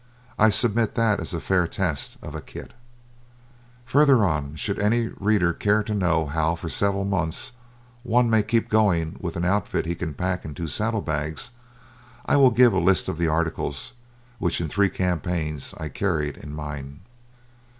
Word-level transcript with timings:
I 0.39 0.49
submit 0.49 0.95
that 0.95 1.19
as 1.19 1.31
a 1.31 1.39
fair 1.39 1.67
test 1.67 2.17
of 2.23 2.33
a 2.33 2.41
kit. 2.41 2.73
Further 3.85 4.25
on, 4.25 4.55
should 4.55 4.79
any 4.79 5.09
reader 5.19 5.53
care 5.53 5.83
to 5.83 5.93
know 5.93 6.25
how 6.25 6.55
for 6.55 6.69
several 6.69 7.05
months 7.05 7.51
one 8.01 8.27
may 8.27 8.41
keep 8.41 8.67
going 8.67 9.15
with 9.19 9.35
an 9.35 9.45
outfit 9.45 9.85
he 9.85 9.93
can 9.93 10.15
pack 10.15 10.43
in 10.43 10.55
two 10.55 10.67
saddle 10.67 11.01
bags, 11.03 11.51
I 12.25 12.35
will 12.35 12.49
give 12.49 12.73
a 12.73 12.79
list 12.79 13.07
of 13.09 13.19
the 13.19 13.27
articles 13.27 13.91
which 14.39 14.59
in 14.59 14.69
three 14.69 14.89
campaigns 14.89 15.75
I 15.77 15.87
carried 15.89 16.35
in 16.35 16.51
mine. 16.51 17.01